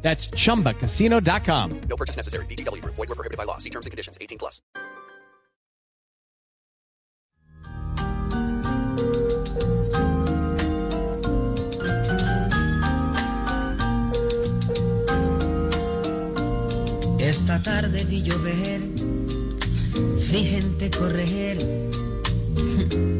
That's 0.00 0.28
chumbacasino.com. 0.28 1.80
No 1.88 1.96
purchase 1.96 2.16
necessary. 2.16 2.46
BGW. 2.46 2.82
Void 2.82 2.96
were 2.96 3.06
prohibited 3.14 3.36
by 3.36 3.44
law. 3.44 3.58
See 3.58 3.70
terms 3.70 3.84
and 3.84 3.90
conditions. 3.90 4.16
18 4.20 4.38
plus. 4.38 4.62
Esta 17.28 17.60
tarde 17.60 18.04
vi 18.04 18.22
llover, 18.22 18.80
vi 20.32 20.44
gente 20.44 20.90
correr 20.90 21.58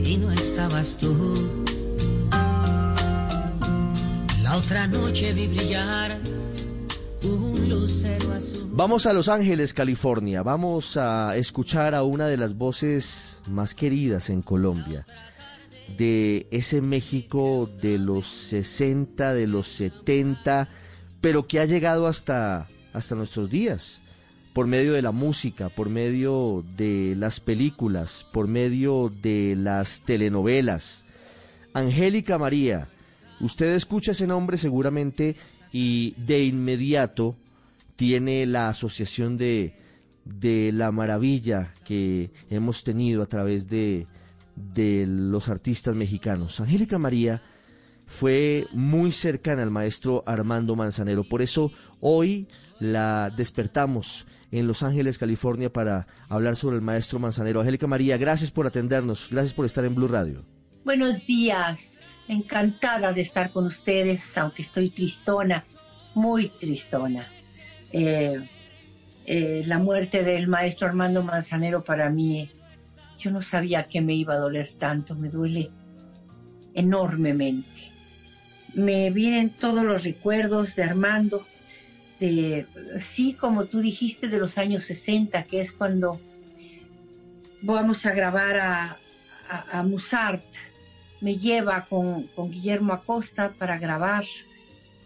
y 0.03 0.17
no 0.17 0.33
estabas 0.33 0.97
tú. 0.97 1.34
La 4.42 4.56
otra 4.56 4.87
noche 4.87 5.34
vi 5.34 5.47
brillar 5.47 6.19
Vamos 8.71 9.07
a 9.07 9.13
Los 9.13 9.29
Ángeles, 9.29 9.75
California. 9.75 10.45
Vamos 10.45 10.97
a 10.97 11.37
escuchar 11.37 11.97
a 11.97 12.05
una 12.05 12.29
de 12.29 12.37
las 12.37 12.57
voces 12.57 13.41
más 13.49 13.75
queridas 13.75 14.31
en 14.31 14.41
Colombia. 14.41 15.05
De 15.97 16.47
ese 16.53 16.81
México 16.81 17.69
de 17.83 17.98
los 17.98 18.29
60, 18.29 19.34
de 19.34 19.48
los 19.48 19.67
70, 19.69 20.69
pero 21.20 21.48
que 21.48 21.59
ha 21.59 21.65
llegado 21.65 22.07
hasta, 22.07 22.69
hasta 22.92 23.17
nuestros 23.17 23.51
días. 23.51 24.01
Por 24.53 24.69
medio 24.69 24.92
de 24.92 25.03
la 25.03 25.12
música, 25.12 25.70
por 25.70 25.89
medio 25.89 26.64
de 26.77 27.14
las 27.17 27.41
películas, 27.41 28.27
por 28.33 28.47
medio 28.47 29.12
de 29.23 29.57
las 29.57 30.01
telenovelas. 30.01 31.05
Angélica 31.75 32.39
María, 32.39 32.89
usted 33.41 33.75
escucha 33.75 34.12
ese 34.12 34.27
nombre 34.29 34.57
seguramente 34.57 35.37
y 35.72 36.14
de 36.16 36.44
inmediato 36.44 37.36
tiene 37.97 38.47
la 38.47 38.69
asociación 38.69 39.36
de, 39.36 39.74
de 40.24 40.70
la 40.72 40.92
maravilla 40.92 41.74
que 41.84 42.30
hemos 42.50 42.84
tenido 42.84 43.22
a 43.22 43.27
través 43.27 43.69
de, 43.69 44.06
de 44.55 45.06
los 45.08 45.48
artistas 45.48 45.94
mexicanos. 45.94 46.61
Angélica 46.61 46.98
María 46.98 47.42
fue 48.06 48.66
muy 48.72 49.12
cercana 49.12 49.62
al 49.62 49.70
maestro 49.70 50.22
Armando 50.27 50.77
Manzanero, 50.77 51.24
por 51.24 51.42
eso 51.42 51.72
hoy 52.00 52.48
la 52.80 53.30
despertamos 53.36 54.27
en 54.50 54.66
Los 54.66 54.83
Ángeles, 54.83 55.19
California, 55.19 55.70
para 55.72 56.06
hablar 56.28 56.56
sobre 56.56 56.77
el 56.77 56.83
maestro 56.83 57.19
Manzanero. 57.19 57.61
Angélica 57.61 57.86
María, 57.86 58.16
gracias 58.16 58.50
por 58.50 58.66
atendernos, 58.66 59.28
gracias 59.30 59.52
por 59.52 59.66
estar 59.66 59.84
en 59.84 59.94
Blue 59.94 60.08
Radio. 60.08 60.42
Buenos 60.89 61.27
días, 61.27 62.08
encantada 62.28 63.12
de 63.12 63.20
estar 63.20 63.53
con 63.53 63.67
ustedes, 63.67 64.39
aunque 64.39 64.62
estoy 64.62 64.89
tristona, 64.89 65.67
muy 66.14 66.48
tristona. 66.48 67.28
Eh, 67.92 68.41
eh, 69.27 69.64
la 69.67 69.78
muerte 69.78 70.22
del 70.22 70.48
maestro 70.48 70.86
Armando 70.86 71.22
Manzanero 71.22 71.84
para 71.84 72.08
mí, 72.08 72.50
yo 73.19 73.30
no 73.30 73.42
sabía 73.42 73.83
que 73.83 74.00
me 74.00 74.14
iba 74.14 74.33
a 74.33 74.39
doler 74.39 74.72
tanto, 74.78 75.14
me 75.14 75.28
duele 75.28 75.70
enormemente. 76.72 77.92
Me 78.73 79.11
vienen 79.11 79.51
todos 79.51 79.84
los 79.84 80.05
recuerdos 80.05 80.74
de 80.74 80.84
Armando, 80.84 81.46
de, 82.18 82.64
sí, 83.02 83.34
como 83.34 83.67
tú 83.67 83.80
dijiste, 83.80 84.29
de 84.29 84.39
los 84.39 84.57
años 84.57 84.86
60, 84.86 85.42
que 85.42 85.61
es 85.61 85.70
cuando 85.70 86.18
vamos 87.61 88.07
a 88.07 88.14
grabar 88.14 88.58
a, 88.58 88.96
a, 89.48 89.83
me 91.20 91.36
lleva 91.36 91.86
con, 91.89 92.24
con, 92.29 92.51
Guillermo 92.51 92.92
Acosta 92.92 93.52
para 93.58 93.79
grabar 93.79 94.24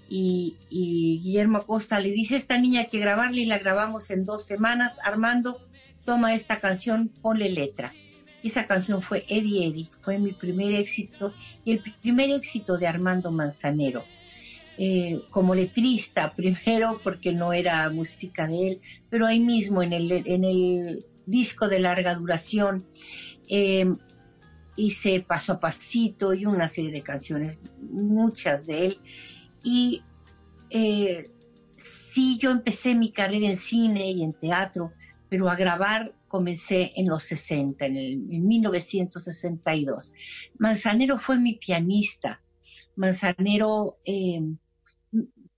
y, 0.09 0.57
y, 0.69 1.21
Guillermo 1.23 1.59
Acosta 1.59 1.99
le 2.01 2.11
dice 2.11 2.37
esta 2.37 2.59
niña 2.59 2.81
hay 2.81 2.89
que 2.89 2.99
grabarla 2.99 3.41
y 3.41 3.47
la 3.47 3.59
grabamos 3.59 4.11
en 4.11 4.27
dos 4.27 4.45
semanas. 4.45 4.99
Armando, 5.05 5.59
toma 6.05 6.35
esta 6.35 6.61
canción, 6.61 7.09
ponle 7.09 7.49
letra. 7.49 7.93
Y 8.43 8.49
esa 8.49 8.67
canción 8.67 9.03
fue 9.03 9.25
Eddie 9.29 9.69
Eddie, 9.69 9.89
fue 10.03 10.19
mi 10.19 10.33
primer 10.33 10.75
éxito 10.75 11.33
y 11.65 11.73
el 11.73 11.83
primer 12.03 12.31
éxito 12.31 12.77
de 12.77 12.89
Armando 12.89 13.31
Manzanero. 13.31 14.05
Eh, 14.79 15.21
como 15.31 15.55
letrista, 15.55 16.33
primero 16.35 17.01
porque 17.05 17.33
no 17.33 17.53
era 17.53 17.89
música 17.91 18.49
de 18.49 18.69
él, 18.69 18.81
pero 19.11 19.27
ahí 19.27 19.39
mismo 19.39 19.83
en 19.83 19.93
el, 19.93 20.11
en 20.11 20.45
el 20.45 21.05
disco 21.27 21.69
de 21.69 21.79
larga 21.79 22.15
duración. 22.15 22.85
Eh, 23.49 23.87
hice 24.77 25.21
paso 25.21 25.55
a 25.55 25.61
pasito 25.61 26.35
y 26.35 26.47
una 26.47 26.69
serie 26.69 26.93
de 26.93 27.03
canciones, 27.03 27.61
muchas 27.81 28.67
de 28.67 28.87
él. 28.87 28.99
Y 29.63 30.03
eh, 30.71 31.31
sí, 31.83 32.39
yo 32.41 32.51
empecé 32.51 32.95
mi 32.95 33.13
carrera 33.13 33.49
en 33.49 33.57
cine 33.57 34.11
y 34.11 34.23
en 34.23 34.33
teatro, 34.33 34.93
pero 35.29 35.49
a 35.49 35.57
grabar 35.57 36.15
comencé 36.29 36.93
en 36.97 37.09
los 37.09 37.25
60, 37.25 37.85
en, 37.85 37.97
el, 37.97 38.13
en 38.31 38.47
1962. 38.47 40.15
Manzanero 40.59 41.19
fue 41.19 41.39
mi 41.39 41.55
pianista. 41.55 42.41
Manzanero 42.97 43.99
eh, 44.05 44.41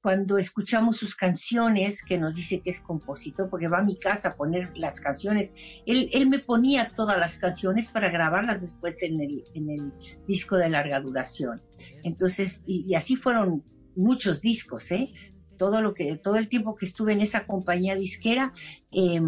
cuando 0.04 0.36
escuchamos 0.36 0.98
sus 0.98 1.16
canciones, 1.16 2.04
que 2.04 2.18
nos 2.18 2.34
dice 2.34 2.60
que 2.60 2.68
es 2.68 2.82
compositor, 2.82 3.48
porque 3.48 3.68
va 3.68 3.78
a 3.78 3.82
mi 3.82 3.98
casa 3.98 4.28
a 4.28 4.36
poner 4.36 4.70
las 4.76 5.00
canciones, 5.00 5.54
él, 5.86 6.28
me 6.28 6.40
ponía 6.40 6.92
todas 6.94 7.16
las 7.16 7.38
canciones 7.38 7.88
para 7.88 8.10
grabarlas 8.10 8.60
después 8.60 9.02
en 9.02 9.22
el, 9.22 9.44
en 9.54 9.70
el 9.70 9.92
disco 10.28 10.58
de 10.58 10.68
larga 10.68 11.00
duración. 11.00 11.62
Entonces, 12.02 12.62
y, 12.66 12.94
así 12.94 13.16
fueron 13.16 13.64
muchos 13.96 14.42
discos, 14.42 14.92
¿eh? 14.92 15.10
Todo 15.56 15.80
lo 15.80 15.94
que, 15.94 16.16
todo 16.16 16.36
el 16.36 16.50
tiempo 16.50 16.74
que 16.74 16.84
estuve 16.84 17.14
en 17.14 17.22
esa 17.22 17.46
compañía 17.46 17.96
disquera, 17.96 18.52
eh, 18.92 19.22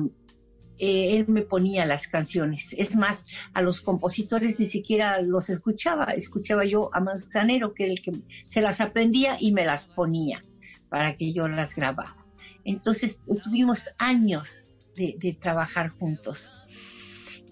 eh, 0.77 1.17
él 1.17 1.25
me 1.27 1.41
ponía 1.41 1.87
las 1.87 2.07
canciones. 2.07 2.75
Es 2.77 2.97
más, 2.97 3.25
a 3.55 3.63
los 3.63 3.81
compositores 3.81 4.61
ni 4.61 4.67
siquiera 4.67 5.23
los 5.23 5.49
escuchaba, 5.49 6.13
escuchaba 6.13 6.67
yo 6.67 6.91
a 6.93 7.01
Manzanero, 7.01 7.73
que 7.73 7.85
era 7.85 7.93
el 7.95 8.03
que 8.03 8.13
se 8.51 8.61
las 8.61 8.83
aprendía 8.83 9.39
y 9.41 9.53
me 9.53 9.65
las 9.65 9.87
ponía 9.87 10.43
para 10.89 11.17
que 11.17 11.33
yo 11.33 11.49
las 11.49 11.75
grababa. 11.75 12.17
Entonces 12.65 13.21
tuvimos 13.45 13.91
años 13.99 14.63
de, 14.97 15.37
trabajar 15.41 15.91
juntos. 15.91 16.51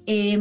Eh, 0.07 0.41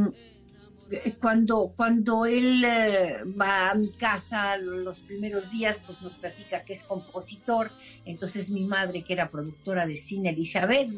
cuando, 1.19 1.73
cuando 1.75 2.25
él 2.25 2.63
eh, 2.65 3.23
va 3.39 3.71
a 3.71 3.75
mi 3.75 3.91
casa 3.91 4.57
los 4.57 4.99
primeros 4.99 5.51
días, 5.51 5.77
pues 5.85 6.01
nos 6.01 6.13
platica 6.13 6.63
que 6.63 6.73
es 6.73 6.83
compositor. 6.83 7.71
Entonces 8.05 8.49
mi 8.49 8.63
madre, 8.63 9.03
que 9.03 9.13
era 9.13 9.29
productora 9.29 9.85
de 9.85 9.97
cine, 9.97 10.33
dice, 10.33 10.59
a 10.59 10.65
ver, 10.65 10.89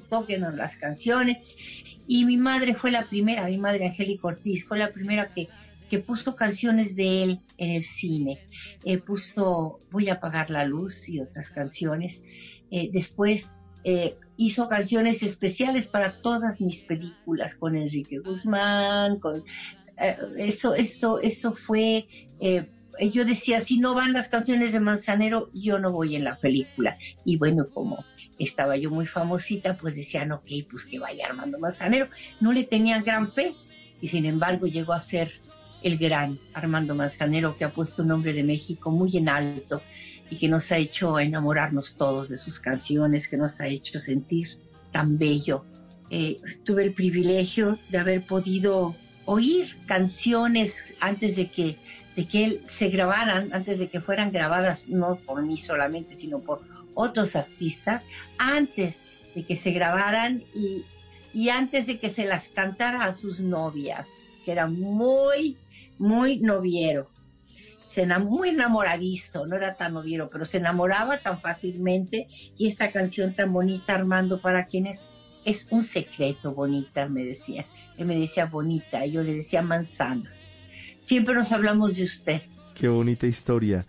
las 0.56 0.78
canciones. 0.78 1.38
Y 2.08 2.26
mi 2.26 2.38
madre 2.38 2.76
fue 2.76 2.92
la 2.92 3.06
primera, 3.06 3.48
mi 3.48 3.58
madre 3.58 3.88
Angélica 3.88 4.28
Ortiz, 4.28 4.66
fue 4.68 4.78
la 4.78 4.92
primera 4.92 5.28
que, 5.30 5.48
puso 6.00 6.36
canciones 6.36 6.96
de 6.96 7.24
él 7.24 7.40
en 7.58 7.72
el 7.72 7.84
cine. 7.84 8.40
Eh, 8.84 8.98
puso 8.98 9.80
Voy 9.92 10.10
a 10.10 10.14
apagar 10.14 10.50
la 10.50 10.66
luz 10.66 11.08
y 11.08 11.20
otras 11.20 11.50
canciones. 11.50 12.24
Eh, 12.72 12.90
después 12.92 13.58
eh, 13.84 14.18
hizo 14.38 14.68
canciones 14.68 15.24
especiales 15.24 15.88
para 15.88 16.22
todas 16.22 16.60
mis 16.60 16.84
películas 16.84 17.56
con 17.56 17.76
Enrique 17.76 18.20
Guzmán, 18.20 19.20
eso, 20.38 20.76
eso, 20.76 21.20
eso 21.22 21.54
fue, 21.54 22.06
yo 23.00 23.24
decía, 23.24 23.62
si 23.62 23.80
no 23.80 23.94
van 23.94 24.12
las 24.12 24.28
canciones 24.28 24.74
de 24.74 24.82
Manzanero, 24.82 25.50
yo 25.54 25.80
no 25.80 25.94
voy 25.94 26.18
en 26.18 26.26
la 26.26 26.36
película. 26.36 26.98
Y 27.24 27.38
bueno, 27.38 27.70
como 27.70 28.04
estaba 28.40 28.76
yo 28.78 28.90
muy 28.90 29.06
famosita, 29.06 29.78
pues 29.78 29.96
decían, 29.96 30.32
ok, 30.32 30.48
pues 30.70 30.86
que 30.86 31.00
vaya 31.00 31.28
Armando 31.28 31.60
Manzanero. 31.60 32.10
No 32.42 32.52
le 32.52 32.64
tenían 32.64 33.04
gran 33.04 33.30
fe 33.30 33.56
y 34.02 34.08
sin 34.08 34.26
embargo 34.26 34.68
llegó 34.68 34.94
a 34.94 35.02
ser 35.02 35.32
el 35.86 35.98
gran 35.98 36.40
Armando 36.54 36.96
Manzanero 36.96 37.56
que 37.56 37.64
ha 37.64 37.72
puesto 37.72 38.02
un 38.02 38.08
nombre 38.08 38.34
de 38.34 38.44
México 38.44 38.90
muy 38.92 39.16
en 39.18 39.30
alto 39.30 39.82
y 40.30 40.38
que 40.38 40.50
nos 40.50 40.72
ha 40.72 40.78
hecho 40.78 41.20
enamorarnos 41.20 41.96
todos 41.96 42.30
de 42.30 42.38
sus 42.38 42.60
canciones, 42.60 43.28
que 43.28 43.38
nos 43.38 43.60
ha 43.60 43.68
hecho 43.68 44.00
sentir 44.00 44.58
tan 44.92 45.18
bello. 45.18 45.64
Eh, 46.10 46.38
tuve 46.64 46.84
el 46.84 46.94
privilegio 46.94 47.78
de 47.90 48.00
haber 48.00 48.24
podido 48.24 48.96
oír 49.26 49.78
canciones 49.86 50.96
antes 51.00 51.36
de 51.36 51.52
que, 51.52 51.78
de 52.16 52.28
que 52.28 52.46
él 52.46 52.62
se 52.68 52.90
grabaran, 52.90 53.50
antes 53.54 53.78
de 53.78 53.88
que 53.88 54.02
fueran 54.02 54.32
grabadas, 54.32 54.90
no 54.90 55.18
por 55.18 55.44
mí 55.44 55.58
solamente, 55.58 56.16
sino 56.16 56.40
por 56.40 56.62
otros 56.96 57.36
artistas, 57.36 58.04
antes 58.40 58.96
de 59.36 59.44
que 59.44 59.56
se 59.56 59.72
grabaran 59.72 60.44
y 60.56 60.84
y 61.36 61.50
antes 61.50 61.86
de 61.86 62.00
que 62.00 62.10
se 62.10 62.24
las 62.24 62.48
cantara 62.48 63.04
a 63.04 63.14
sus 63.14 63.42
novias, 63.42 64.08
que 64.46 64.54
era 64.54 64.68
muy, 64.68 65.58
muy 65.98 66.40
noviero. 66.40 67.10
Se 67.90 68.06
muy 68.06 68.50
enamoradizo, 68.50 69.46
no 69.46 69.56
era 69.56 69.76
tan 69.76 69.94
noviero, 69.94 70.30
pero 70.30 70.44
se 70.44 70.58
enamoraba 70.58 71.20
tan 71.20 71.40
fácilmente 71.40 72.28
y 72.58 72.68
esta 72.68 72.92
canción 72.92 73.36
tan 73.36 73.54
bonita, 73.54 73.96
Armando, 73.96 74.42
para 74.42 74.66
quienes 74.66 75.00
es 75.46 75.68
un 75.72 75.84
secreto 75.86 76.54
bonita, 76.54 77.08
me 77.08 77.24
decía. 77.24 77.66
Él 77.98 78.08
me 78.08 78.18
decía 78.18 78.48
bonita, 78.48 79.06
yo 79.06 79.24
le 79.24 79.34
decía 79.34 79.62
manzanas. 79.62 80.58
Siempre 81.00 81.36
nos 81.36 81.52
hablamos 81.52 81.96
de 81.96 82.04
usted. 82.04 82.42
Qué 82.74 82.90
bonita 82.90 83.28
historia. 83.28 83.86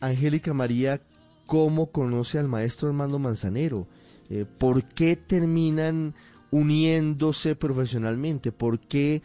Angélica 0.00 0.54
María, 0.54 1.00
¿cómo 1.44 1.90
conoce 1.90 2.38
al 2.38 2.48
maestro 2.48 2.88
Armando 2.88 3.18
Manzanero? 3.18 3.86
Eh, 4.30 4.46
¿Por 4.58 4.84
qué 4.84 5.16
terminan 5.16 6.14
uniéndose 6.50 7.56
profesionalmente? 7.56 8.52
¿Por 8.52 8.78
qué 8.78 9.20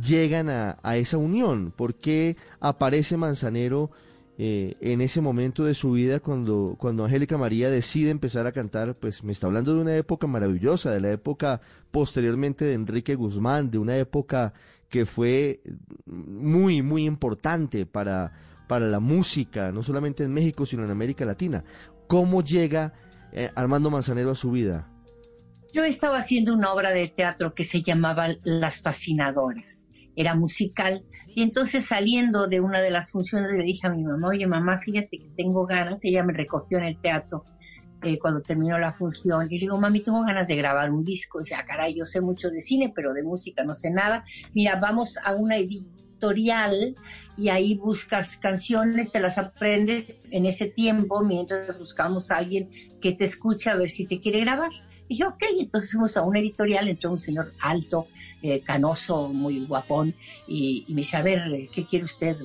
llegan 0.00 0.48
a, 0.48 0.96
esa 0.96 1.18
unión? 1.18 1.72
¿Por 1.74 1.94
qué 1.94 2.36
aparece 2.60 3.16
Manzanero 3.16 3.90
eh, 4.38 4.76
en 4.80 5.00
ese 5.00 5.20
momento 5.20 5.64
de 5.64 5.74
su 5.74 5.92
vida 5.92 6.20
cuando, 6.20 6.76
cuando 6.78 7.04
Angélica 7.04 7.38
María 7.38 7.70
decide 7.70 8.10
empezar 8.10 8.46
a 8.46 8.52
cantar? 8.52 8.94
Pues 8.96 9.24
me 9.24 9.32
está 9.32 9.46
hablando 9.46 9.74
de 9.74 9.80
una 9.80 9.96
época 9.96 10.26
maravillosa, 10.26 10.90
de 10.90 11.00
la 11.00 11.10
época 11.10 11.60
posteriormente 11.90 12.64
de 12.64 12.74
Enrique 12.74 13.14
Guzmán, 13.14 13.70
de 13.70 13.78
una 13.78 13.96
época 13.96 14.52
que 14.88 15.06
fue 15.06 15.62
muy, 16.06 16.82
muy 16.82 17.04
importante 17.04 17.86
para, 17.86 18.32
para 18.68 18.86
la 18.86 19.00
música, 19.00 19.72
no 19.72 19.82
solamente 19.82 20.22
en 20.22 20.32
México, 20.32 20.66
sino 20.66 20.84
en 20.84 20.90
América 20.90 21.24
Latina. 21.24 21.64
¿Cómo 22.06 22.42
llega 22.42 22.92
eh, 23.32 23.50
Armando 23.54 23.90
Manzanero 23.90 24.32
a 24.32 24.34
su 24.34 24.50
vida? 24.50 24.91
Yo 25.72 25.84
estaba 25.84 26.18
haciendo 26.18 26.52
una 26.52 26.70
obra 26.70 26.92
de 26.92 27.08
teatro 27.08 27.54
que 27.54 27.64
se 27.64 27.82
llamaba 27.82 28.28
Las 28.44 28.80
Fascinadoras. 28.80 29.88
Era 30.14 30.34
musical. 30.34 31.02
Y 31.34 31.42
entonces 31.42 31.86
saliendo 31.86 32.46
de 32.46 32.60
una 32.60 32.80
de 32.80 32.90
las 32.90 33.10
funciones 33.10 33.52
le 33.52 33.64
dije 33.64 33.86
a 33.86 33.90
mi 33.90 34.04
mamá, 34.04 34.28
oye 34.28 34.46
mamá, 34.46 34.78
fíjate 34.78 35.18
que 35.18 35.28
tengo 35.34 35.64
ganas. 35.64 36.04
Ella 36.04 36.24
me 36.24 36.34
recogió 36.34 36.76
en 36.76 36.84
el 36.84 37.00
teatro 37.00 37.44
eh, 38.02 38.18
cuando 38.18 38.42
terminó 38.42 38.78
la 38.78 38.92
función. 38.92 39.46
Y 39.46 39.54
le 39.54 39.60
digo, 39.60 39.80
mami, 39.80 40.00
tengo 40.00 40.22
ganas 40.22 40.46
de 40.46 40.56
grabar 40.56 40.90
un 40.90 41.04
disco. 41.04 41.38
O 41.38 41.44
sea, 41.44 41.64
caray, 41.64 41.94
yo 41.94 42.04
sé 42.04 42.20
mucho 42.20 42.50
de 42.50 42.60
cine, 42.60 42.92
pero 42.94 43.14
de 43.14 43.22
música 43.22 43.64
no 43.64 43.74
sé 43.74 43.90
nada. 43.90 44.26
Mira, 44.52 44.76
vamos 44.76 45.16
a 45.24 45.34
una 45.34 45.56
editorial 45.56 46.96
y 47.38 47.48
ahí 47.48 47.76
buscas 47.76 48.36
canciones, 48.36 49.10
te 49.10 49.20
las 49.20 49.38
aprendes 49.38 50.18
en 50.30 50.44
ese 50.44 50.66
tiempo 50.66 51.24
mientras 51.24 51.78
buscamos 51.78 52.30
a 52.30 52.36
alguien 52.36 52.68
que 53.00 53.12
te 53.12 53.24
escuche 53.24 53.70
a 53.70 53.76
ver 53.76 53.90
si 53.90 54.06
te 54.06 54.20
quiere 54.20 54.40
grabar. 54.40 54.70
Dije, 55.12 55.24
ok, 55.26 55.42
entonces 55.58 55.90
fuimos 55.90 56.16
a 56.16 56.22
una 56.22 56.38
editorial, 56.38 56.88
entró 56.88 57.10
un 57.10 57.20
señor 57.20 57.52
alto, 57.60 58.06
eh, 58.40 58.60
canoso, 58.60 59.28
muy 59.28 59.66
guapón, 59.66 60.14
y, 60.48 60.86
y, 60.88 60.94
me 60.94 61.02
dice, 61.02 61.18
a 61.18 61.22
ver, 61.22 61.68
¿qué 61.70 61.84
quiere 61.84 62.06
usted 62.06 62.38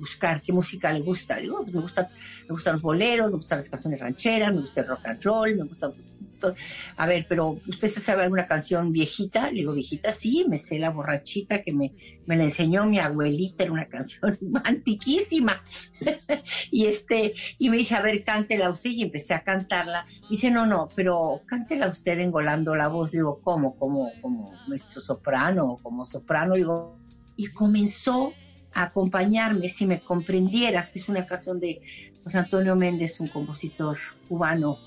buscar? 0.00 0.42
¿Qué 0.42 0.52
música 0.52 0.92
le 0.92 1.00
gusta? 1.00 1.36
Le 1.36 1.42
digo, 1.42 1.58
pues 1.62 1.74
me, 1.74 1.80
gusta, 1.80 2.10
me 2.48 2.54
gustan 2.54 2.74
los 2.74 2.82
boleros, 2.82 3.30
me 3.30 3.36
gustan 3.36 3.58
las 3.58 3.68
canciones 3.68 4.00
rancheras, 4.00 4.52
me 4.52 4.62
gusta 4.62 4.80
el 4.80 4.88
rock 4.88 5.06
and 5.06 5.22
roll, 5.22 5.56
me 5.56 5.64
gusta... 5.64 5.90
Pues, 5.90 6.16
todo. 6.40 6.54
A 6.96 7.06
ver, 7.06 7.26
pero 7.28 7.60
¿usted 7.68 7.88
se 7.88 8.00
sabe 8.00 8.22
alguna 8.22 8.46
canción 8.46 8.92
viejita? 8.92 9.50
Le 9.50 9.60
digo, 9.60 9.74
viejita, 9.74 10.12
sí, 10.12 10.46
me 10.48 10.58
sé 10.58 10.78
la 10.78 10.90
borrachita 10.90 11.62
que 11.62 11.72
me, 11.72 11.92
me 12.26 12.36
la 12.36 12.44
enseñó 12.44 12.86
mi 12.86 12.98
abuelita, 12.98 13.64
era 13.64 13.72
una 13.72 13.88
canción 13.88 14.38
antiquísima. 14.64 15.62
y 16.70 16.86
este, 16.86 17.34
y 17.58 17.68
me 17.68 17.76
dice, 17.76 17.94
a 17.94 18.02
ver, 18.02 18.24
cántela 18.24 18.70
usted, 18.70 18.90
y 18.90 19.02
empecé 19.02 19.34
a 19.34 19.44
cantarla. 19.44 20.06
Dice, 20.28 20.50
no, 20.50 20.66
no, 20.66 20.88
pero 20.96 21.42
cántela 21.46 21.88
usted 21.88 22.18
engolando 22.18 22.74
la 22.74 22.88
voz. 22.88 23.12
Digo, 23.12 23.40
¿cómo? 23.42 23.76
¿Como, 23.76 24.10
como 24.20 24.52
nuestro 24.66 25.00
soprano? 25.00 25.76
¿Como 25.82 26.06
soprano? 26.06 26.54
Digo, 26.54 26.98
y 27.36 27.48
comenzó 27.48 28.32
acompañarme, 28.72 29.68
si 29.68 29.86
me 29.86 30.00
comprendieras, 30.00 30.90
que 30.90 30.98
es 30.98 31.08
una 31.08 31.26
canción 31.26 31.60
de 31.60 31.80
José 32.24 32.38
Antonio 32.38 32.76
Méndez, 32.76 33.20
un 33.20 33.28
compositor 33.28 33.98
cubano 34.28 34.78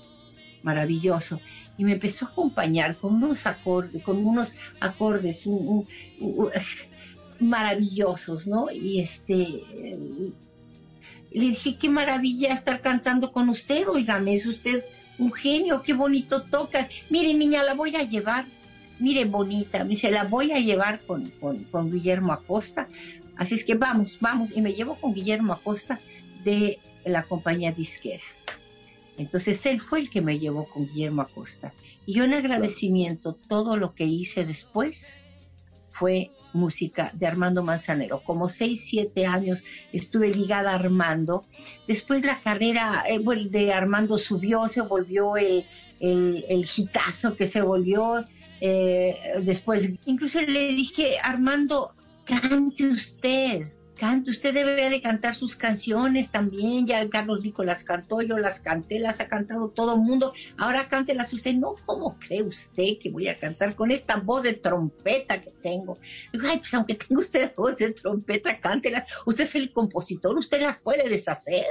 maravilloso, 0.62 1.40
y 1.76 1.84
me 1.84 1.92
empezó 1.92 2.26
a 2.26 2.28
acompañar 2.30 2.96
con 2.96 3.14
unos 3.14 3.46
acordes, 3.46 4.02
con 4.02 4.24
unos 4.24 4.54
acordes 4.80 5.44
maravillosos, 7.40 8.46
¿no? 8.46 8.70
Y 8.70 9.00
este 9.00 9.62
le 11.34 11.48
dije, 11.48 11.76
qué 11.76 11.88
maravilla 11.88 12.54
estar 12.54 12.80
cantando 12.80 13.32
con 13.32 13.48
usted, 13.48 13.88
oígame, 13.88 14.36
es 14.36 14.46
usted 14.46 14.84
un 15.18 15.32
genio, 15.32 15.82
qué 15.82 15.92
bonito 15.92 16.42
toca. 16.42 16.88
Mire, 17.10 17.34
niña, 17.34 17.64
la 17.64 17.74
voy 17.74 17.96
a 17.96 18.04
llevar, 18.04 18.46
mire, 19.00 19.24
bonita, 19.24 19.82
me 19.82 19.90
dice, 19.90 20.12
la 20.12 20.24
voy 20.24 20.52
a 20.52 20.60
llevar 20.60 21.00
con, 21.00 21.30
con, 21.40 21.64
con 21.64 21.90
Guillermo 21.90 22.32
Acosta. 22.32 22.88
Así 23.36 23.54
es 23.54 23.64
que 23.64 23.74
vamos, 23.74 24.18
vamos, 24.20 24.50
y 24.56 24.60
me 24.60 24.72
llevo 24.72 24.94
con 24.96 25.14
Guillermo 25.14 25.52
Acosta 25.52 25.98
de 26.44 26.78
la 27.04 27.24
compañía 27.24 27.72
disquera. 27.72 28.22
Entonces 29.16 29.64
él 29.66 29.80
fue 29.80 30.00
el 30.00 30.10
que 30.10 30.20
me 30.20 30.38
llevó 30.38 30.66
con 30.66 30.86
Guillermo 30.86 31.22
Acosta. 31.22 31.72
Y 32.06 32.14
yo 32.14 32.24
en 32.24 32.34
agradecimiento, 32.34 33.34
todo 33.34 33.76
lo 33.76 33.94
que 33.94 34.04
hice 34.04 34.44
después 34.44 35.20
fue 35.92 36.30
música 36.52 37.10
de 37.14 37.26
Armando 37.26 37.62
Manzanero. 37.62 38.22
Como 38.22 38.48
seis, 38.48 38.84
siete 38.86 39.26
años 39.26 39.62
estuve 39.92 40.28
ligada 40.28 40.72
a 40.72 40.76
Armando. 40.76 41.44
Después 41.86 42.24
la 42.24 42.40
carrera 42.40 43.04
eh, 43.08 43.20
de 43.48 43.72
Armando 43.72 44.18
subió, 44.18 44.68
se 44.68 44.80
volvió 44.80 45.36
el, 45.36 45.64
el, 46.00 46.68
que 47.36 47.46
se 47.46 47.60
volvió. 47.60 48.24
Eh, 48.60 49.16
después, 49.42 49.90
incluso 50.06 50.40
le 50.40 50.68
dije, 50.72 51.16
Armando, 51.22 51.93
cante 52.24 52.88
usted 52.88 53.72
cante, 53.94 54.30
usted 54.30 54.54
debe 54.54 54.90
de 54.90 55.00
cantar 55.00 55.34
sus 55.34 55.56
canciones 55.56 56.30
también, 56.30 56.86
ya 56.86 57.08
Carlos 57.08 57.40
Lico 57.42 57.64
las 57.64 57.84
cantó, 57.84 58.22
yo 58.22 58.38
las 58.38 58.60
canté, 58.60 58.98
las 58.98 59.20
ha 59.20 59.28
cantado 59.28 59.70
todo 59.70 59.94
el 59.94 60.00
mundo, 60.00 60.32
ahora 60.58 60.88
cántelas 60.88 61.32
usted, 61.32 61.54
no, 61.54 61.76
¿cómo 61.86 62.18
cree 62.18 62.42
usted 62.42 62.98
que 63.00 63.10
voy 63.10 63.28
a 63.28 63.38
cantar 63.38 63.74
con 63.74 63.90
esta 63.90 64.16
voz 64.16 64.42
de 64.42 64.54
trompeta 64.54 65.40
que 65.40 65.52
tengo? 65.62 65.98
Ay, 66.44 66.58
pues 66.58 66.74
aunque 66.74 66.94
tenga 66.94 67.20
usted 67.20 67.52
voz 67.56 67.76
de 67.76 67.92
trompeta, 67.92 68.60
cántelas, 68.60 69.04
usted 69.26 69.44
es 69.44 69.54
el 69.54 69.72
compositor, 69.72 70.36
usted 70.36 70.60
las 70.62 70.78
puede 70.78 71.08
deshacer. 71.08 71.64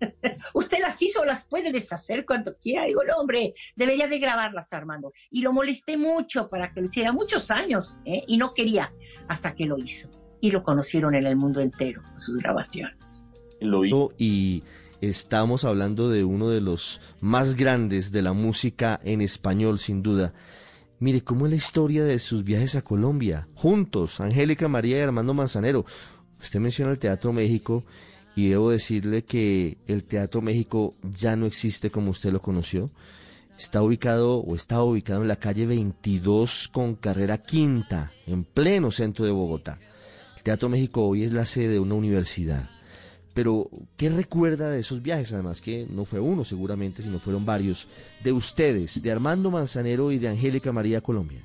usted 0.54 0.78
las 0.80 1.00
hizo, 1.02 1.24
las 1.24 1.44
puede 1.44 1.72
deshacer 1.72 2.24
cuando 2.24 2.56
quiera. 2.56 2.84
Digo, 2.84 3.02
no, 3.04 3.18
hombre, 3.18 3.54
debería 3.76 4.08
de 4.08 4.18
grabarlas, 4.18 4.72
Armando. 4.72 5.12
Y 5.30 5.42
lo 5.42 5.52
molesté 5.52 5.96
mucho 5.96 6.48
para 6.48 6.72
que 6.72 6.80
lo 6.80 6.86
hiciera, 6.86 7.12
muchos 7.12 7.50
años, 7.50 7.98
¿eh? 8.04 8.24
y 8.26 8.38
no 8.38 8.54
quería, 8.54 8.92
hasta 9.28 9.54
que 9.54 9.66
lo 9.66 9.78
hizo 9.78 10.08
y 10.40 10.50
lo 10.50 10.62
conocieron 10.62 11.14
en 11.14 11.26
el 11.26 11.36
mundo 11.36 11.60
entero, 11.60 12.02
sus 12.16 12.38
grabaciones. 12.38 13.24
Lo 13.60 13.84
hizo 13.84 14.12
y 14.16 14.64
estamos 15.00 15.64
hablando 15.64 16.08
de 16.08 16.24
uno 16.24 16.48
de 16.48 16.60
los 16.60 17.00
más 17.20 17.56
grandes 17.56 18.10
de 18.10 18.22
la 18.22 18.32
música 18.32 19.00
en 19.04 19.20
español, 19.20 19.78
sin 19.78 20.02
duda. 20.02 20.32
Mire, 20.98 21.22
¿cómo 21.22 21.46
es 21.46 21.50
la 21.50 21.56
historia 21.56 22.04
de 22.04 22.18
sus 22.18 22.44
viajes 22.44 22.74
a 22.74 22.82
Colombia? 22.82 23.48
Juntos, 23.54 24.20
Angélica 24.20 24.68
María 24.68 24.98
y 24.98 25.00
Armando 25.00 25.34
Manzanero. 25.34 25.84
Usted 26.38 26.60
menciona 26.60 26.92
el 26.92 26.98
Teatro 26.98 27.32
México 27.32 27.84
y 28.40 28.48
debo 28.48 28.70
decirle 28.70 29.22
que 29.22 29.76
el 29.86 30.04
Teatro 30.04 30.40
México 30.40 30.94
ya 31.14 31.36
no 31.36 31.44
existe 31.44 31.90
como 31.90 32.10
usted 32.10 32.32
lo 32.32 32.40
conoció. 32.40 32.90
Está 33.58 33.82
ubicado 33.82 34.38
o 34.38 34.54
está 34.54 34.82
ubicado 34.82 35.20
en 35.20 35.28
la 35.28 35.36
calle 35.36 35.66
22 35.66 36.70
con 36.72 36.94
carrera 36.94 37.36
quinta, 37.36 38.12
en 38.26 38.44
pleno 38.44 38.90
centro 38.92 39.26
de 39.26 39.30
Bogotá. 39.30 39.78
El 40.38 40.42
Teatro 40.42 40.70
México 40.70 41.06
hoy 41.06 41.22
es 41.22 41.32
la 41.32 41.44
sede 41.44 41.68
de 41.68 41.80
una 41.80 41.96
universidad. 41.96 42.70
Pero, 43.34 43.68
¿qué 43.98 44.08
recuerda 44.08 44.70
de 44.70 44.80
esos 44.80 45.02
viajes? 45.02 45.34
Además 45.34 45.60
que 45.60 45.86
no 45.90 46.06
fue 46.06 46.18
uno 46.18 46.42
seguramente, 46.42 47.02
sino 47.02 47.18
fueron 47.18 47.44
varios, 47.44 47.88
de 48.24 48.32
ustedes, 48.32 49.02
de 49.02 49.12
Armando 49.12 49.50
Manzanero 49.50 50.12
y 50.12 50.18
de 50.18 50.28
Angélica 50.28 50.72
María 50.72 51.02
Colombia. 51.02 51.42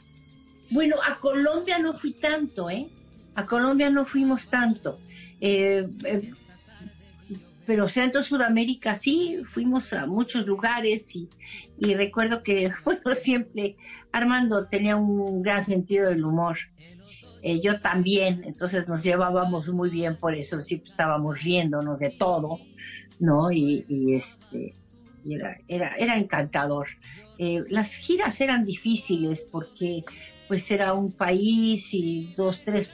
Bueno, 0.72 0.96
a 1.06 1.20
Colombia 1.20 1.78
no 1.78 1.94
fui 1.94 2.14
tanto, 2.14 2.70
¿eh? 2.70 2.88
A 3.36 3.46
Colombia 3.46 3.90
no 3.90 4.06
fuimos 4.06 4.48
tanto. 4.48 4.98
Eh, 5.42 5.86
eh, 6.06 6.32
pero 7.66 7.90
Centro 7.90 8.24
Sudamérica 8.24 8.96
sí, 8.96 9.42
fuimos 9.46 9.92
a 9.94 10.06
muchos 10.06 10.46
lugares 10.46 11.16
y, 11.16 11.30
y 11.78 11.96
recuerdo 11.96 12.44
que, 12.44 12.72
bueno, 12.86 13.16
siempre 13.16 13.76
Armando 14.12 14.68
tenía 14.68 14.96
un 14.96 15.42
gran 15.42 15.64
sentido 15.64 16.10
del 16.10 16.24
humor 16.24 16.58
eh, 17.48 17.62
yo 17.62 17.80
también, 17.80 18.42
entonces 18.44 18.88
nos 18.88 19.04
llevábamos 19.04 19.70
muy 19.70 19.92
bien 19.92 20.18
por 20.18 20.34
eso, 20.34 20.64
siempre 20.64 20.90
estábamos 20.90 21.44
riéndonos 21.44 22.00
de 22.00 22.10
todo, 22.10 22.60
¿no? 23.20 23.52
Y, 23.52 24.16
este, 24.16 24.74
era, 25.30 25.56
era, 25.68 25.96
era 25.96 26.18
encantador. 26.18 26.88
Eh, 27.38 27.64
las 27.70 27.94
giras 27.98 28.42
eran 28.42 28.66
difíciles 28.66 29.48
porque 29.52 30.04
pues 30.48 30.72
era 30.72 30.94
un 30.94 31.12
país 31.12 31.94
y 31.94 32.34
dos, 32.36 32.64
tres, 32.64 32.92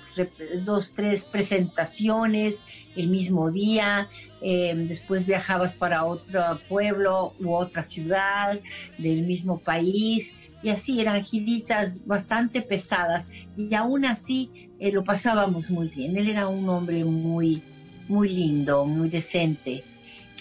dos, 0.65 0.91
tres 0.91 1.23
presentaciones 1.23 2.61
el 2.97 3.07
mismo 3.07 3.51
día, 3.51 4.09
eh, 4.41 4.73
después 4.75 5.25
viajabas 5.25 5.75
para 5.75 6.05
otro 6.05 6.59
pueblo 6.67 7.33
u 7.39 7.53
otra 7.53 7.83
ciudad 7.83 8.59
del 8.97 9.23
mismo 9.23 9.59
país, 9.59 10.33
y 10.63 10.69
así 10.69 10.99
eran 10.99 11.23
giritas 11.23 12.05
bastante 12.05 12.61
pesadas 12.61 13.25
y 13.57 13.73
aún 13.73 14.05
así 14.05 14.69
eh, 14.79 14.91
lo 14.91 15.03
pasábamos 15.03 15.69
muy 15.69 15.87
bien. 15.87 16.17
Él 16.17 16.29
era 16.29 16.47
un 16.47 16.67
hombre 16.69 17.03
muy, 17.03 17.61
muy 18.07 18.29
lindo, 18.29 18.85
muy 18.85 19.09
decente, 19.09 19.83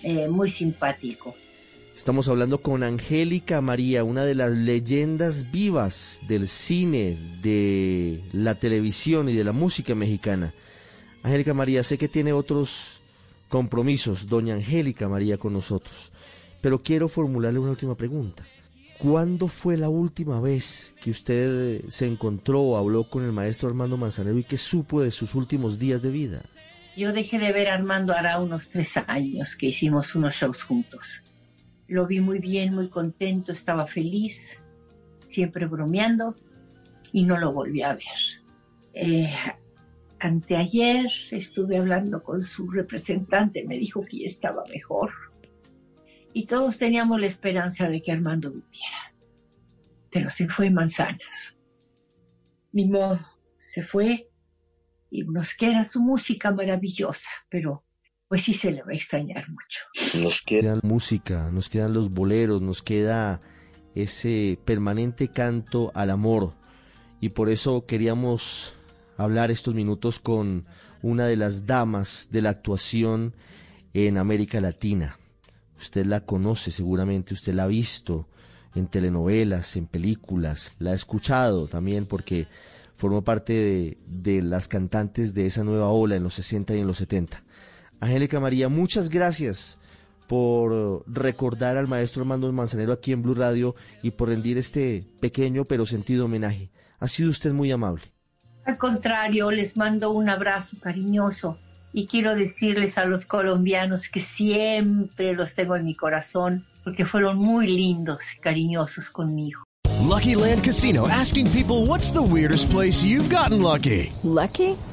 eh, 0.02 0.28
muy 0.28 0.50
simpático. 0.50 1.34
Estamos 1.96 2.28
hablando 2.28 2.62
con 2.62 2.82
Angélica 2.82 3.60
María, 3.60 4.04
una 4.04 4.24
de 4.24 4.34
las 4.34 4.52
leyendas 4.52 5.50
vivas 5.50 6.20
del 6.26 6.48
cine, 6.48 7.18
de 7.42 8.22
la 8.32 8.54
televisión 8.54 9.28
y 9.28 9.34
de 9.34 9.44
la 9.44 9.52
música 9.52 9.94
mexicana. 9.94 10.52
Angélica 11.22 11.52
María, 11.52 11.82
sé 11.82 11.98
que 11.98 12.08
tiene 12.08 12.32
otros 12.32 12.99
compromisos, 13.50 14.28
doña 14.28 14.54
Angélica 14.54 15.08
María, 15.08 15.36
con 15.36 15.52
nosotros, 15.52 16.12
pero 16.62 16.82
quiero 16.82 17.08
formularle 17.08 17.58
una 17.58 17.72
última 17.72 17.96
pregunta. 17.96 18.46
¿Cuándo 18.98 19.48
fue 19.48 19.76
la 19.76 19.88
última 19.88 20.40
vez 20.40 20.94
que 21.02 21.10
usted 21.10 21.82
se 21.88 22.06
encontró 22.06 22.60
o 22.60 22.76
habló 22.76 23.08
con 23.08 23.24
el 23.24 23.32
maestro 23.32 23.68
Armando 23.68 23.96
Manzanero 23.96 24.38
y 24.38 24.44
qué 24.44 24.56
supo 24.56 25.02
de 25.02 25.10
sus 25.10 25.34
últimos 25.34 25.78
días 25.78 26.00
de 26.00 26.10
vida? 26.10 26.42
Yo 26.96 27.12
dejé 27.12 27.38
de 27.38 27.52
ver 27.52 27.68
a 27.68 27.74
Armando 27.74 28.12
hará 28.12 28.40
unos 28.40 28.68
tres 28.68 28.96
años 28.96 29.56
que 29.56 29.66
hicimos 29.66 30.14
unos 30.14 30.34
shows 30.34 30.62
juntos. 30.62 31.22
Lo 31.88 32.06
vi 32.06 32.20
muy 32.20 32.38
bien, 32.38 32.74
muy 32.74 32.88
contento, 32.88 33.52
estaba 33.52 33.86
feliz, 33.86 34.58
siempre 35.24 35.66
bromeando 35.66 36.36
y 37.12 37.24
no 37.24 37.38
lo 37.38 37.52
volví 37.52 37.82
a 37.82 37.94
ver. 37.94 38.04
Eh, 38.92 39.32
anteayer 40.20 41.10
estuve 41.30 41.78
hablando 41.78 42.22
con 42.22 42.42
su 42.42 42.70
representante, 42.70 43.64
me 43.66 43.78
dijo 43.78 44.04
que 44.04 44.20
ya 44.20 44.26
estaba 44.26 44.64
mejor 44.66 45.10
y 46.32 46.46
todos 46.46 46.78
teníamos 46.78 47.20
la 47.20 47.26
esperanza 47.26 47.88
de 47.88 48.02
que 48.02 48.12
Armando 48.12 48.50
viviera. 48.50 49.14
Pero 50.10 50.30
se 50.30 50.48
fue 50.48 50.70
manzanas. 50.70 51.58
Ni 52.72 52.86
modo, 52.88 53.20
se 53.58 53.82
fue 53.82 54.28
y 55.10 55.24
nos 55.24 55.54
queda 55.54 55.84
su 55.84 56.00
música 56.00 56.52
maravillosa, 56.52 57.30
pero 57.48 57.84
pues 58.28 58.42
sí 58.44 58.54
se 58.54 58.70
le 58.70 58.82
va 58.82 58.92
a 58.92 58.94
extrañar 58.94 59.44
mucho. 59.48 60.22
Nos 60.22 60.40
queda 60.42 60.78
música, 60.82 61.50
nos 61.50 61.68
quedan 61.68 61.94
los 61.94 62.10
boleros, 62.10 62.62
nos 62.62 62.80
queda 62.80 63.40
ese 63.96 64.56
permanente 64.64 65.28
canto 65.28 65.90
al 65.94 66.10
amor 66.10 66.54
y 67.20 67.30
por 67.30 67.48
eso 67.48 67.86
queríamos 67.86 68.76
hablar 69.20 69.50
estos 69.50 69.74
minutos 69.74 70.18
con 70.18 70.64
una 71.02 71.26
de 71.26 71.36
las 71.36 71.66
damas 71.66 72.28
de 72.30 72.40
la 72.40 72.50
actuación 72.50 73.34
en 73.92 74.16
América 74.16 74.60
Latina. 74.60 75.18
Usted 75.78 76.06
la 76.06 76.24
conoce 76.24 76.70
seguramente, 76.70 77.34
usted 77.34 77.52
la 77.52 77.64
ha 77.64 77.68
visto 77.68 78.28
en 78.74 78.86
telenovelas, 78.86 79.76
en 79.76 79.86
películas, 79.86 80.74
la 80.78 80.92
ha 80.92 80.94
escuchado 80.94 81.68
también 81.68 82.06
porque 82.06 82.48
formó 82.96 83.22
parte 83.22 83.52
de, 83.52 83.98
de, 84.06 84.42
las 84.42 84.68
cantantes 84.68 85.34
de 85.34 85.46
esa 85.46 85.64
nueva 85.64 85.88
ola 85.88 86.16
en 86.16 86.22
los 86.22 86.34
60 86.34 86.76
y 86.76 86.80
en 86.80 86.86
los 86.86 86.98
70. 86.98 87.42
Angélica 88.00 88.40
María, 88.40 88.68
muchas 88.68 89.10
gracias 89.10 89.78
por 90.28 91.02
recordar 91.06 91.76
al 91.76 91.88
maestro 91.88 92.22
Armando 92.22 92.50
Manzanero 92.52 92.92
aquí 92.92 93.12
en 93.12 93.22
Blue 93.22 93.34
Radio 93.34 93.74
y 94.02 94.12
por 94.12 94.28
rendir 94.28 94.56
este 94.56 95.04
pequeño 95.20 95.66
pero 95.66 95.84
sentido 95.84 96.24
homenaje. 96.24 96.70
Ha 97.00 97.08
sido 97.08 97.30
usted 97.30 97.52
muy 97.52 97.70
amable. 97.70 98.12
Al 98.70 98.78
contrario, 98.78 99.50
les 99.50 99.76
mando 99.76 100.12
un 100.12 100.28
abrazo 100.28 100.76
cariñoso 100.80 101.58
y 101.92 102.06
quiero 102.06 102.36
decirles 102.36 102.98
a 102.98 103.04
los 103.04 103.26
colombianos 103.26 104.08
que 104.08 104.20
siempre 104.20 105.34
los 105.34 105.56
tengo 105.56 105.74
en 105.74 105.84
mi 105.84 105.96
corazón 105.96 106.64
porque 106.84 107.04
fueron 107.04 107.36
muy 107.38 107.66
lindos 107.66 108.20
y 108.36 108.38
cariñosos 108.38 109.10
conmigo. 109.10 109.64
Lucky 110.08 110.36
Land 110.36 110.62
Casino 110.62 111.08
asking 111.08 111.50
people 111.50 111.84
what's 111.84 112.12
the 112.12 112.22
weirdest 112.22 112.70
place 112.70 113.02
you've 113.02 113.28
gotten 113.28 113.60
lucky? 113.60 114.12
Lucky? 114.22 114.76